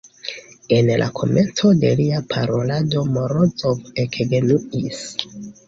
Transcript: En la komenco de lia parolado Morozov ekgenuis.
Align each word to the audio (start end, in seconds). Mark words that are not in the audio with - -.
En 0.77 0.87
la 1.01 1.09
komenco 1.19 1.73
de 1.83 1.91
lia 2.01 2.23
parolado 2.33 3.05
Morozov 3.19 3.95
ekgenuis. 4.07 5.07